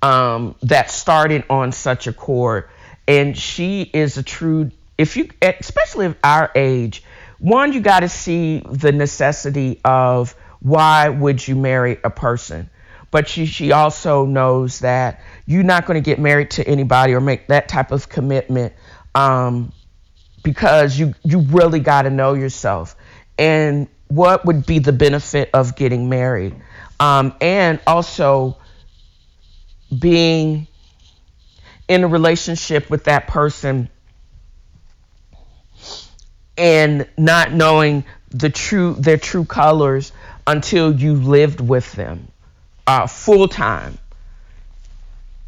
[0.02, 2.68] um, that started on such a chord?
[3.08, 7.04] And she is a true if you especially at our age
[7.38, 12.70] one you got to see the necessity of why would you marry a person?
[13.10, 17.20] But she, she also knows that you're not going to get married to anybody or
[17.20, 18.74] make that type of commitment
[19.14, 19.72] um,
[20.42, 22.96] because you you really got to know yourself.
[23.38, 26.54] And what would be the benefit of getting married?
[26.98, 28.56] Um, and also
[29.96, 30.66] being
[31.88, 33.88] in a relationship with that person
[36.58, 40.12] and not knowing the true their true colors
[40.46, 42.26] until you lived with them
[42.86, 43.98] uh, full time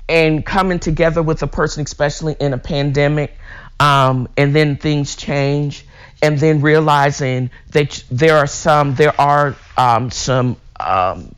[0.09, 3.37] and coming together with a person especially in a pandemic
[3.81, 5.85] um, and then things change
[6.23, 11.35] and then realizing that there are some there are um, some um,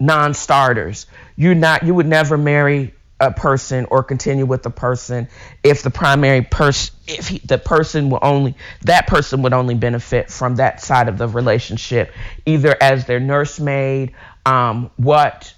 [0.00, 1.06] non-starters.
[1.36, 5.26] You're not you would never marry a person or continue with a person
[5.64, 10.30] if the primary person if he, the person will only that person would only benefit
[10.30, 12.12] from that side of the relationship
[12.44, 14.12] either as their nursemaid
[14.44, 15.54] um, what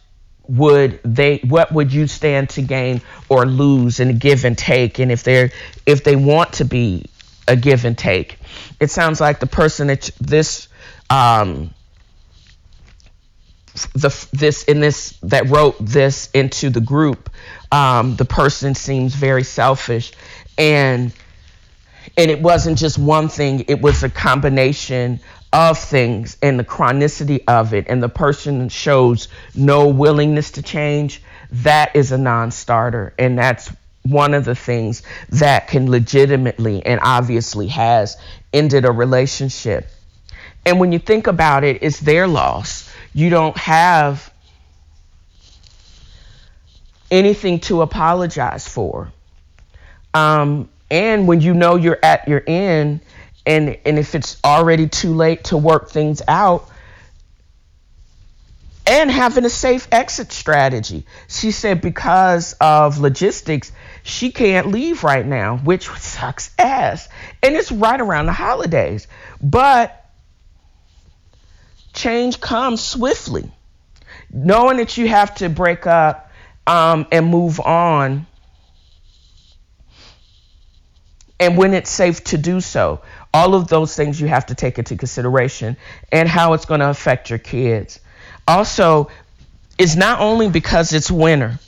[0.48, 4.98] would they what would you stand to gain or lose in a give and take?
[4.98, 5.51] And if they're
[5.87, 7.05] if they want to be
[7.46, 8.38] a give and take
[8.81, 10.68] it sounds like the person that this
[11.11, 11.72] um,
[13.87, 17.31] the this in this that wrote this into the group
[17.73, 20.12] um, the person seems very selfish
[20.57, 21.12] and
[22.17, 25.21] and it wasn't just one thing it was a combination
[25.53, 31.23] of things and the chronicity of it and the person shows no willingness to change
[31.51, 33.71] that is a non-starter and that's
[34.03, 38.17] one of the things that can legitimately and obviously has
[38.53, 39.87] ended a relationship.
[40.64, 42.88] And when you think about it, it's their loss.
[43.18, 44.33] You don't have
[47.11, 49.11] anything to apologize for.
[50.14, 53.00] Um, and when you know you're at your end,
[53.44, 56.70] and and if it's already too late to work things out,
[58.87, 61.04] and having a safe exit strategy.
[61.26, 63.72] She said because of logistics,
[64.04, 67.09] she can't leave right now, which sucks ass.
[67.42, 69.09] And it's right around the holidays.
[69.42, 70.08] But
[71.99, 73.51] change comes swiftly.
[74.31, 76.31] Knowing that you have to break up
[76.67, 78.27] um, and move on,
[81.41, 83.01] and when it's safe to do so,
[83.33, 85.77] all of those things you have to take into consideration
[86.11, 88.01] and how it's going to affect your kids
[88.47, 89.11] also
[89.79, 91.59] is not only because it's winter,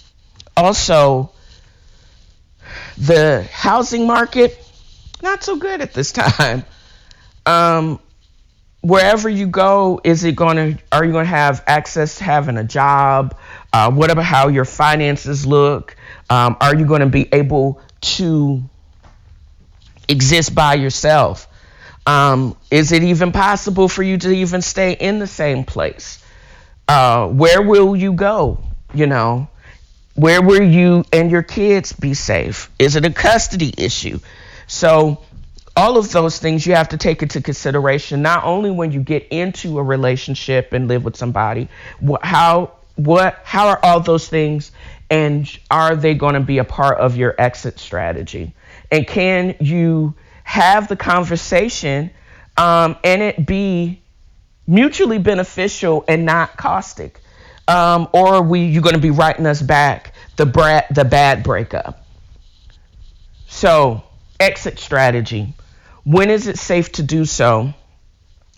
[0.57, 1.31] also
[2.99, 4.57] the housing market
[5.23, 6.64] not so good at this time.
[7.47, 8.01] Um,
[8.81, 10.83] wherever you go, is it going to?
[10.93, 13.37] Are you going to have access to having a job?
[13.73, 15.97] Uh, whatever how your finances look,
[16.29, 18.62] um, are you going to be able to
[20.09, 21.47] exist by yourself?
[22.07, 26.25] Um, is it even possible for you to even stay in the same place?
[26.88, 28.59] Uh, where will you go?
[28.93, 29.49] You know,
[30.14, 32.71] where will you and your kids be safe?
[32.79, 34.19] Is it a custody issue?
[34.66, 35.23] So,
[35.76, 39.28] all of those things you have to take into consideration, not only when you get
[39.28, 41.68] into a relationship and live with somebody,
[42.22, 44.72] how what how are all those things
[45.09, 48.54] and are they going to be a part of your exit strategy?
[48.90, 52.11] And can you have the conversation
[52.56, 54.02] um, and it be
[54.66, 57.20] mutually beneficial and not caustic?
[57.66, 61.42] Um, or are we you going to be writing us back the brat the bad
[61.42, 62.04] breakup?
[63.46, 64.02] So
[64.38, 65.54] exit strategy.
[66.11, 67.73] When is it safe to do so?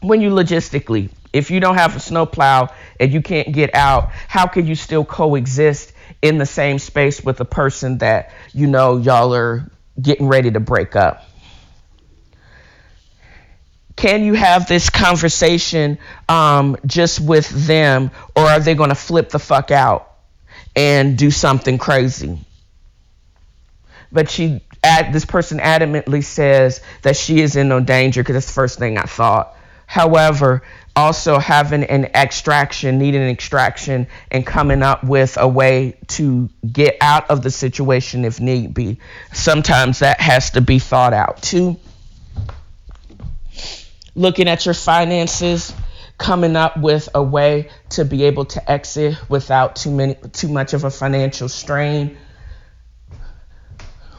[0.01, 4.47] When you logistically, if you don't have a snowplow and you can't get out, how
[4.47, 9.35] can you still coexist in the same space with a person that you know y'all
[9.35, 11.25] are getting ready to break up?
[13.97, 19.29] can you have this conversation um, just with them, or are they going to flip
[19.29, 20.11] the fuck out
[20.75, 22.38] and do something crazy?
[24.11, 28.53] But she, this person adamantly says that she is in no danger because that's the
[28.53, 29.57] first thing I thought.
[29.87, 30.62] However,
[30.97, 36.97] also having an extraction, needing an extraction, and coming up with a way to get
[37.01, 38.99] out of the situation if need be.
[39.33, 41.79] Sometimes that has to be thought out too
[44.14, 45.73] looking at your finances,
[46.18, 50.75] coming up with a way to be able to exit without too many too much
[50.75, 52.16] of a financial strain,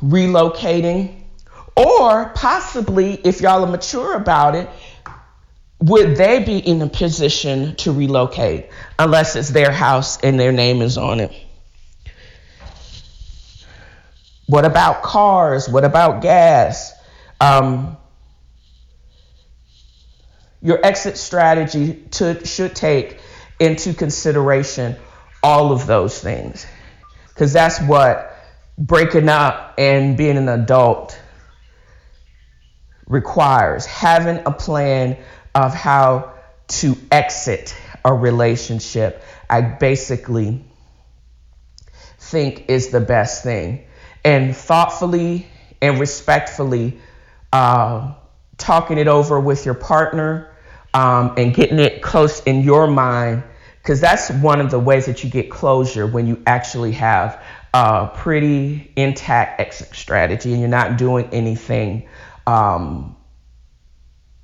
[0.03, 1.23] relocating,
[1.75, 4.69] or possibly if y'all are mature about it,
[5.79, 10.81] would they be in a position to relocate unless it's their house and their name
[10.81, 11.31] is on it?
[14.45, 15.67] What about cars?
[15.67, 16.93] What about gas?
[17.39, 17.97] Um,
[20.61, 23.19] your exit strategy to, should take
[23.59, 24.95] into consideration
[25.41, 26.65] all of those things.
[27.27, 28.32] Because that's what
[28.77, 31.19] breaking up and being an adult
[33.07, 35.17] requires having a plan
[35.53, 36.33] of how
[36.67, 39.23] to exit a relationship.
[39.49, 40.63] I basically
[42.19, 43.85] think is the best thing.
[44.23, 45.47] And thoughtfully
[45.81, 46.97] and respectfully
[47.51, 48.13] uh,
[48.57, 50.55] talking it over with your partner
[50.93, 53.43] um, and getting it close in your mind,
[53.81, 57.43] because that's one of the ways that you get closure when you actually have
[57.73, 62.07] a pretty intact exit strategy and you're not doing anything
[62.45, 63.15] um,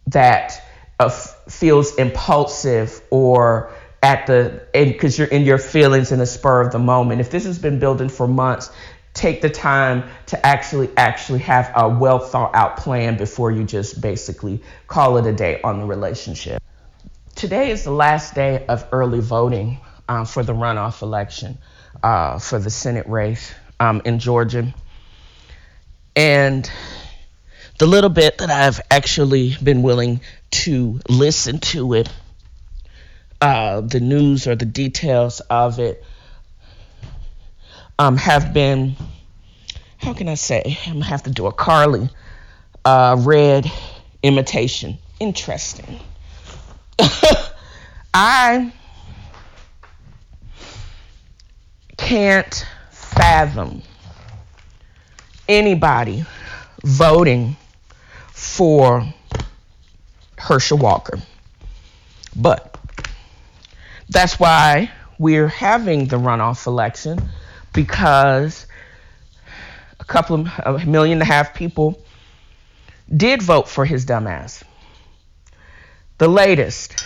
[0.07, 0.63] that
[0.99, 3.71] uh, feels impulsive or
[4.01, 7.21] at the end because you're in your feelings in the spur of the moment.
[7.21, 8.71] If this has been building for months,
[9.13, 14.01] take the time to actually actually have a well thought out plan before you just
[14.01, 16.61] basically call it a day on the relationship.
[17.35, 21.57] Today is the last day of early voting um, for the runoff election
[22.03, 24.73] uh, for the Senate race um, in Georgia.
[26.15, 26.69] And
[27.77, 30.21] the little bit that I've actually been willing
[30.51, 32.09] to listen to it,
[33.41, 36.03] uh, the news or the details of it,
[37.97, 38.95] um, have been,
[39.97, 40.77] how can I say?
[40.87, 42.09] I'm gonna have to do a Carly
[42.85, 43.69] uh, red
[44.23, 44.97] imitation.
[45.19, 45.99] Interesting.
[48.13, 48.73] I
[52.09, 53.83] can't fathom
[55.47, 56.25] anybody
[56.83, 57.55] voting
[58.31, 59.13] for
[60.35, 61.19] Herschel Walker.
[62.35, 62.75] But
[64.09, 64.89] that's why
[65.19, 67.29] we're having the runoff election
[67.73, 68.65] because
[69.99, 72.01] a couple of a million and a half people
[73.15, 74.63] did vote for his dumbass.
[76.17, 77.05] The latest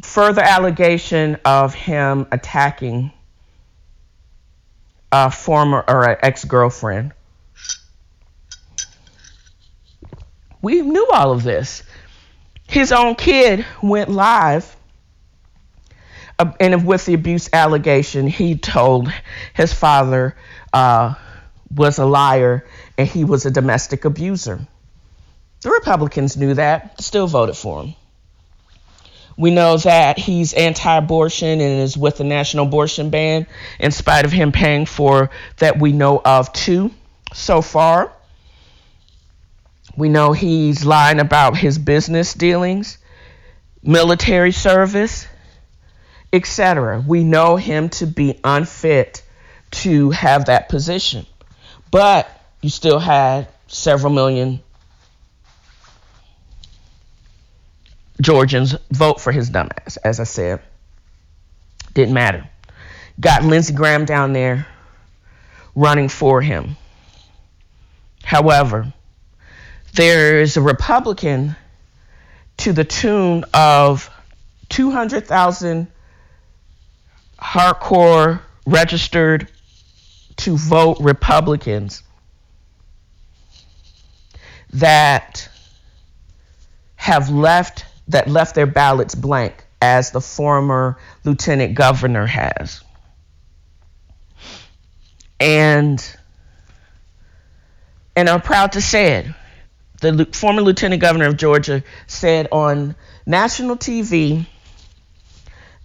[0.00, 3.12] further allegation of him attacking
[5.10, 7.12] a former or an ex girlfriend.
[10.62, 11.82] We knew all of this.
[12.66, 14.74] His own kid went live,
[16.38, 19.12] uh, and with the abuse allegation, he told
[19.52, 20.36] his father
[20.72, 21.14] uh,
[21.74, 22.66] was a liar
[22.96, 24.66] and he was a domestic abuser.
[25.60, 27.94] The Republicans knew that, still voted for him.
[29.42, 33.48] We know that he's anti abortion and is with the national abortion ban,
[33.80, 36.92] in spite of him paying for that we know of two
[37.34, 38.12] so far.
[39.96, 42.98] We know he's lying about his business dealings,
[43.82, 45.26] military service,
[46.32, 47.02] etc.
[47.04, 49.24] We know him to be unfit
[49.72, 51.26] to have that position.
[51.90, 52.30] But
[52.60, 54.60] you still had several million
[58.22, 60.60] Georgians vote for his dumbass, as I said.
[61.92, 62.48] Didn't matter.
[63.20, 64.66] Got Lindsey Graham down there
[65.74, 66.76] running for him.
[68.24, 68.94] However,
[69.94, 71.56] there's a Republican
[72.58, 74.08] to the tune of
[74.70, 75.88] 200,000
[77.38, 79.48] hardcore registered
[80.36, 82.02] to vote Republicans
[84.72, 85.48] that
[86.96, 92.82] have left that left their ballots blank, as the former lieutenant governor has.
[95.40, 96.16] And
[98.14, 99.26] and I'm proud to say it.
[100.00, 104.46] The former lieutenant governor of Georgia said on national TV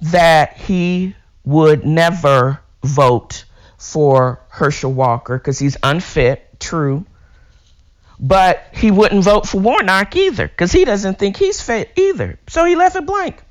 [0.02, 3.46] that he would never vote
[3.78, 7.06] for Herschel Walker because he's unfit, true.
[8.20, 12.40] But he wouldn't vote for Warnock either because he doesn't think he's fit either.
[12.48, 13.44] So he left it blank.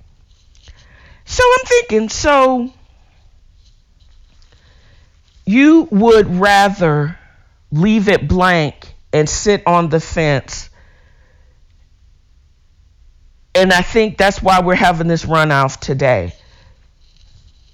[1.24, 2.72] So I'm thinking, so
[5.44, 7.18] you would rather
[7.70, 10.68] leave it blank and sit on the fence.
[13.54, 16.34] And I think that's why we're having this runoff today.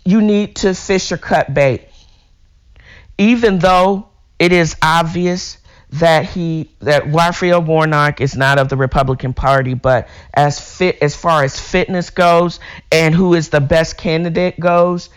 [0.04, 1.88] You need to fish or cut bait.
[3.18, 5.58] Even though it is obvious
[5.92, 11.14] that he that Raphael Warnock is not of the Republican Party, but as fit as
[11.14, 15.10] far as fitness goes and who is the best candidate goes,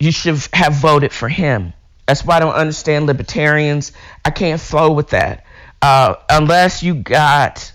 [0.00, 1.72] you should have voted for him.
[2.06, 3.92] That's why I don't understand libertarians.
[4.24, 5.44] I can't flow with that
[5.80, 7.72] uh, unless you got.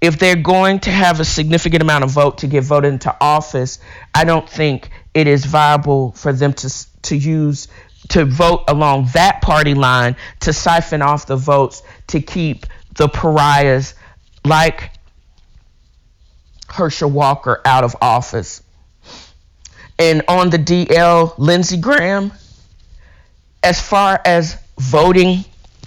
[0.00, 3.78] If they're going to have a significant amount of vote to get voted into office,
[4.12, 7.68] I don't think it is viable for them to to use
[8.12, 13.94] to vote along that party line to siphon off the votes to keep the pariahs
[14.44, 14.90] like
[16.68, 18.62] Herschel Walker out of office.
[19.98, 22.32] And on the DL, Lindsey Graham,
[23.62, 25.44] as far as voting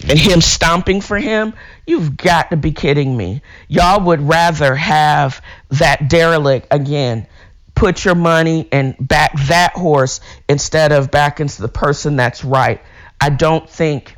[0.10, 1.54] and him stomping for him,
[1.86, 3.44] you've got to be kidding me.
[3.68, 7.28] Y'all would rather have that derelict again
[7.76, 12.82] put your money and back that horse instead of back into the person that's right.
[13.20, 14.16] I don't think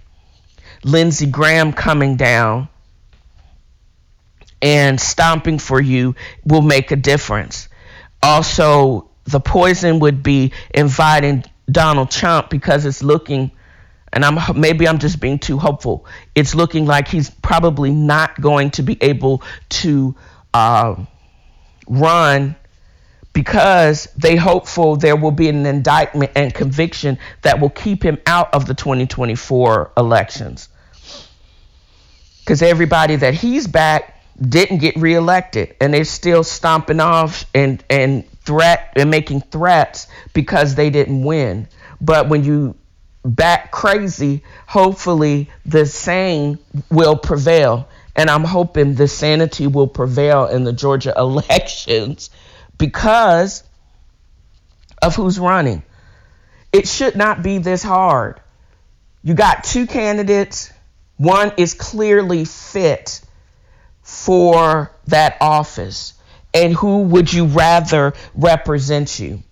[0.84, 2.70] Lindsey Graham coming down
[4.62, 7.68] and stomping for you will make a difference.
[8.22, 13.52] Also, the poison would be inviting Donald Trump because it's looking
[14.14, 16.06] and I'm maybe I'm just being too hopeful.
[16.34, 20.16] It's looking like he's probably not going to be able to
[20.54, 20.96] uh,
[21.88, 22.56] run
[23.38, 28.52] because they hopeful there will be an indictment and conviction that will keep him out
[28.52, 30.70] of the 2024 elections.
[32.40, 38.28] Because everybody that he's back didn't get reelected, and they're still stomping off and and
[38.42, 41.68] threat and making threats because they didn't win.
[42.02, 42.74] But when you
[43.24, 46.58] back crazy, hopefully the sane
[46.90, 47.88] will prevail.
[48.16, 52.32] And I'm hoping the sanity will prevail in the Georgia elections
[52.78, 53.64] because
[55.02, 55.84] of who's running.
[56.74, 58.42] It should not be this hard.
[59.24, 60.72] You got two candidates,
[61.18, 63.22] one is clearly fit
[64.02, 66.14] for that office.
[66.54, 69.44] And who would you rather represent you?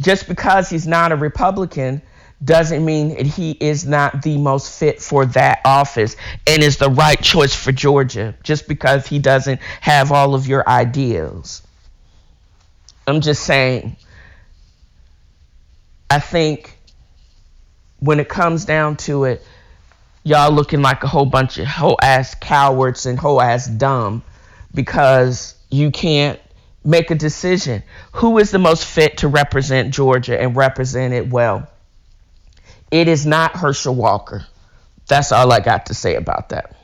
[0.00, 2.02] Just because he's not a Republican
[2.42, 6.90] doesn't mean that he is not the most fit for that office and is the
[6.90, 11.62] right choice for Georgia just because he doesn't have all of your ideals.
[13.06, 13.96] I'm just saying,
[16.10, 16.76] I think
[17.98, 19.44] when it comes down to it,
[20.24, 24.22] y'all looking like a whole bunch of whole ass cowards and whole ass dumb
[24.74, 26.38] because you can't
[26.84, 27.82] make a decision.
[28.12, 31.68] Who is the most fit to represent Georgia and represent it well?
[32.90, 34.46] It is not Herschel Walker.
[35.08, 36.76] That's all I got to say about that.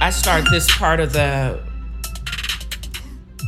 [0.00, 1.60] I start this part of the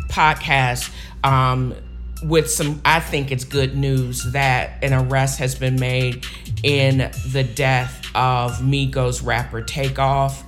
[0.09, 0.93] podcast
[1.23, 1.77] um,
[2.25, 6.27] with some, I think it's good news that an arrest has been made
[6.65, 10.43] in the death of Migos rapper Takeoff.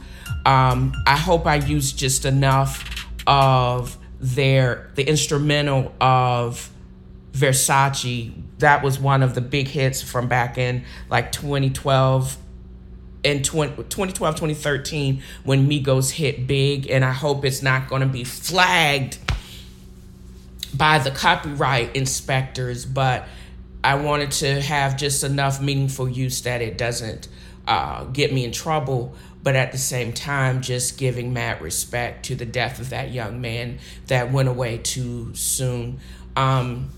[0.45, 6.69] Um, I hope I used just enough of their the instrumental of
[7.31, 8.33] Versace.
[8.59, 12.37] That was one of the big hits from back in like 2012
[13.25, 18.25] in 2012 2013 when Migos hit big and I hope it's not going to be
[18.25, 19.19] flagged
[20.75, 23.29] by the copyright inspectors but
[23.85, 27.29] I wanted to have just enough meaningful use that it doesn't
[27.67, 32.37] uh, get me in trouble, but at the same time, just giving mad respect to
[32.37, 35.99] the death of that young man that went away too soon.
[36.37, 36.91] Um,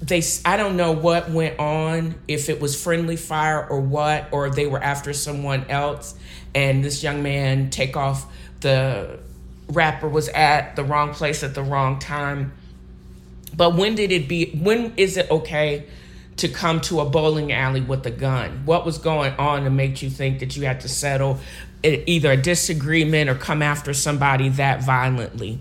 [0.00, 4.46] they, I don't know what went on, if it was friendly fire or what, or
[4.46, 6.14] if they were after someone else,
[6.54, 8.26] and this young man Takeoff
[8.60, 9.18] the
[9.68, 12.52] rapper was at the wrong place at the wrong time.
[13.56, 14.50] But when did it be?
[14.50, 15.86] When is it okay?
[16.40, 18.62] to come to a bowling alley with a gun?
[18.64, 21.38] What was going on to make you think that you had to settle
[21.82, 25.60] either a disagreement or come after somebody that violently?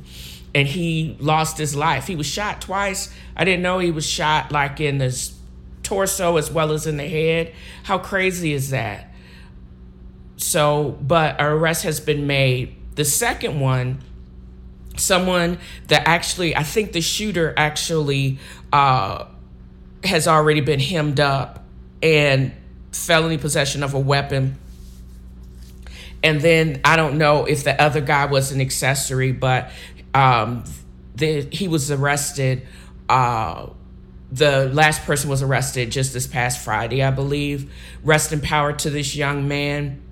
[0.56, 2.08] And he lost his life.
[2.08, 3.14] He was shot twice.
[3.36, 5.38] I didn't know he was shot like in his
[5.84, 7.54] torso as well as in the head.
[7.84, 9.14] How crazy is that?
[10.38, 12.76] So, but an arrest has been made.
[12.95, 14.02] The second one,
[14.95, 18.39] someone that actually, I think the shooter actually
[18.72, 19.26] uh,
[20.04, 21.66] has already been hemmed up
[22.02, 22.54] and
[22.91, 24.58] felony possession of a weapon.
[26.24, 29.72] And then I don't know if the other guy was an accessory, but
[30.14, 30.64] um,
[31.16, 32.66] the, he was arrested.
[33.07, 33.68] Uh,
[34.32, 37.72] the last person was arrested just this past Friday, I believe.
[38.03, 40.03] Rest in power to this young man.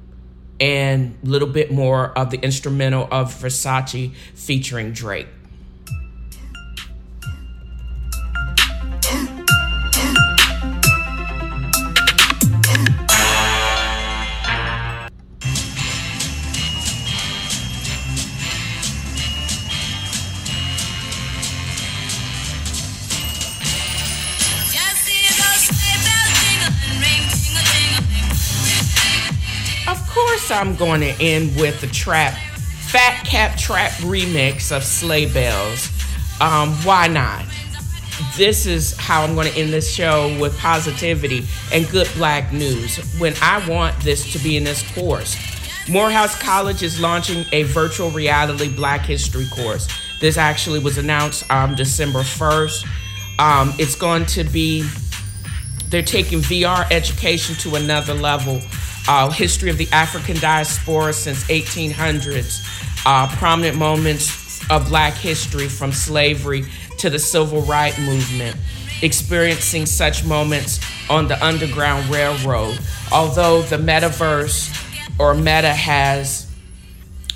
[0.59, 5.27] And a little bit more of the instrumental of Versace featuring Drake.
[30.57, 35.91] I'm going to end with the trap, Fat Cap Trap remix of Sleigh Bells.
[36.41, 37.45] Um, why not?
[38.35, 42.97] This is how I'm going to end this show with positivity and good black news
[43.19, 45.37] when I want this to be in this course.
[45.87, 49.87] Morehouse College is launching a virtual reality Black History course.
[50.19, 52.87] This actually was announced um, December 1st.
[53.37, 54.89] Um, it's going to be,
[55.89, 58.59] they're taking VR education to another level
[59.07, 62.65] uh, history of the African diaspora since 1800s,
[63.05, 66.65] uh, prominent moments of Black history from slavery
[66.97, 68.55] to the Civil Rights Movement,
[69.01, 70.79] experiencing such moments
[71.09, 72.79] on the Underground Railroad.
[73.11, 74.73] Although the metaverse
[75.19, 76.51] or meta has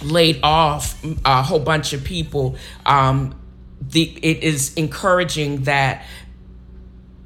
[0.04, 2.56] laid off a whole bunch of people,
[2.86, 3.36] um,
[3.82, 6.06] the, it is encouraging that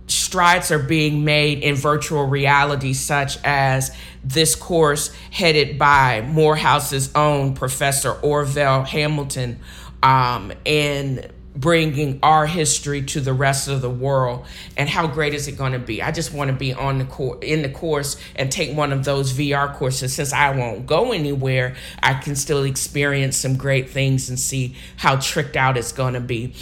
[0.07, 7.53] strides are being made in virtual reality, such as this course headed by Morehouse's own
[7.53, 9.59] Professor Ovell Hamilton,
[10.03, 14.45] um, in bringing our history to the rest of the world.
[14.75, 16.01] And how great is it going to be?
[16.01, 19.31] I just want to be on the in the course and take one of those
[19.31, 20.13] VR courses.
[20.13, 25.15] Since I won't go anywhere, I can still experience some great things and see how
[25.15, 26.53] tricked out it's going to be.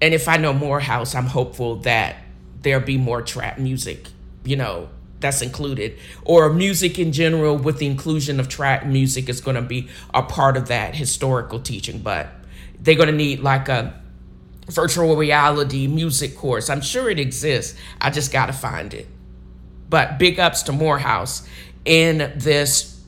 [0.00, 2.16] And if I know Morehouse, I'm hopeful that
[2.64, 4.08] there be more trap music,
[4.44, 4.88] you know,
[5.20, 9.62] that's included, or music in general with the inclusion of trap music is going to
[9.62, 12.00] be a part of that historical teaching.
[12.00, 12.28] But
[12.80, 13.98] they're going to need like a
[14.68, 16.68] virtual reality music course.
[16.68, 17.78] I'm sure it exists.
[18.00, 19.06] I just got to find it.
[19.88, 21.46] But big ups to Morehouse
[21.84, 23.00] in this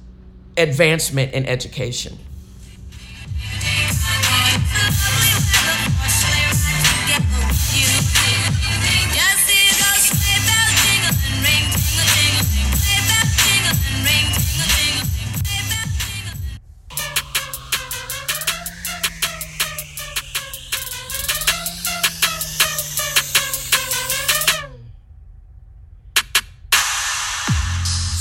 [0.56, 2.18] advancement in education.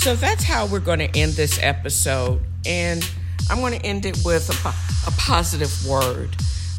[0.06, 2.40] So that's how we're going to end this episode.
[2.64, 3.04] And
[3.50, 6.30] I'm going to end it with a, a positive word.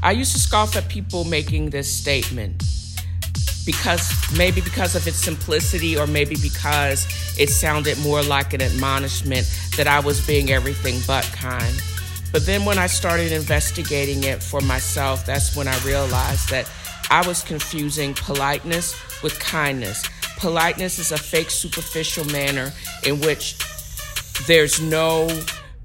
[0.00, 2.62] I used to scoff at people making this statement
[3.66, 7.04] because maybe because of its simplicity or maybe because
[7.36, 11.82] it sounded more like an admonishment that I was being everything but kind.
[12.30, 16.70] But then when I started investigating it for myself, that's when I realized that
[17.10, 20.08] I was confusing politeness with kindness.
[20.38, 22.72] Politeness is a fake, superficial manner
[23.04, 23.56] in which
[24.46, 25.28] there's no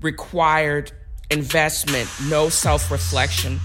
[0.01, 0.91] required
[1.29, 3.59] investment, no self reflection.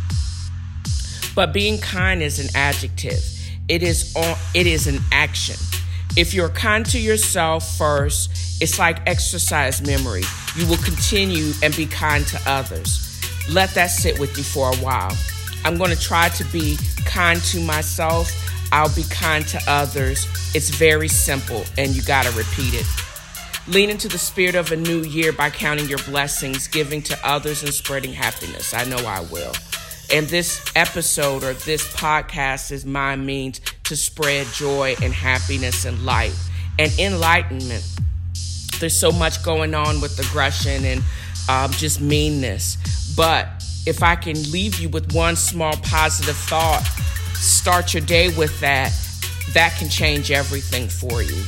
[1.35, 3.23] But being kind is an adjective.
[3.69, 5.57] It is on, it is an action.
[6.17, 10.23] If you're kind to yourself first, it's like exercise memory.
[10.57, 13.03] You will continue and be kind to others.
[13.51, 15.15] Let that sit with you for a while.
[15.67, 18.31] I'm going to try to be kind to myself.
[18.71, 20.25] I'll be kind to others.
[20.55, 22.87] It's very simple, and you got to repeat it.
[23.67, 27.65] Lean into the spirit of a new year by counting your blessings, giving to others,
[27.65, 28.75] and spreading happiness.
[28.75, 29.53] I know I will.
[30.15, 36.07] And this episode or this podcast is my means to spread joy and happiness and
[36.07, 36.35] light
[36.79, 37.85] and enlightenment.
[38.79, 41.03] There's so much going on with aggression and
[41.49, 42.77] um, just meanness.
[43.17, 43.56] But
[43.87, 46.83] if I can leave you with one small positive thought,
[47.35, 48.93] start your day with that,
[49.53, 51.43] that can change everything for you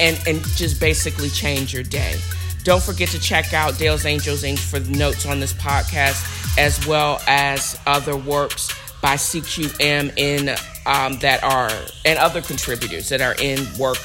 [0.00, 2.16] and, and just basically change your day.
[2.64, 4.58] Don't forget to check out Dale's Angels Inc.
[4.58, 8.68] for the notes on this podcast, as well as other works
[9.00, 10.50] by CQM in
[10.84, 11.70] um, that are
[12.04, 13.96] and other contributors that are in work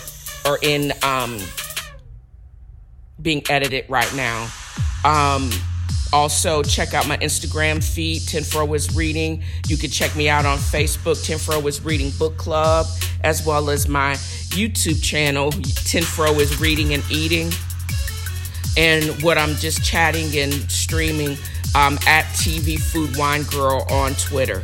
[0.45, 1.37] or in um,
[3.21, 4.47] being edited right now.
[5.03, 5.49] Um,
[6.15, 9.43] also, check out my Instagram feed, TNFRO is Reading.
[9.67, 12.85] You can check me out on Facebook, TNFRO is Reading Book Club,
[13.25, 14.13] as well as my
[14.53, 17.51] YouTube channel, TNFRO is Reading and Eating
[18.77, 21.37] and what I'm just chatting and streaming
[21.75, 24.61] um, at TV Food Wine Girl on Twitter.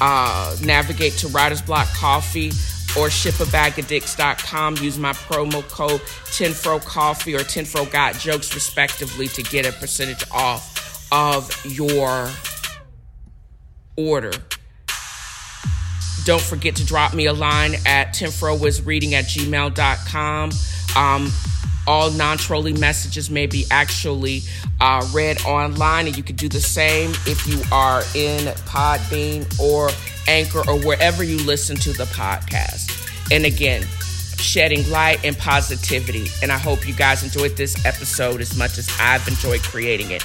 [0.00, 2.50] Uh, navigate to Writer's Block Coffee
[2.96, 4.76] or shipabagadicks.com.
[4.76, 10.22] Use my promo code TNFRO Coffee or TNFRO Got Jokes, respectively, to get a percentage
[10.30, 10.71] off
[11.12, 12.28] of your
[13.96, 14.32] order.
[16.24, 20.50] Don't forget to drop me a line at tnfroisreading at gmail.com.
[20.96, 21.32] Um,
[21.86, 24.42] all non-trolling messages may be actually
[24.80, 29.90] uh, read online and you can do the same if you are in podbean or
[30.28, 33.82] anchor or wherever you listen to the podcast and again
[34.36, 38.88] shedding light and positivity and i hope you guys enjoyed this episode as much as
[39.00, 40.24] i've enjoyed creating it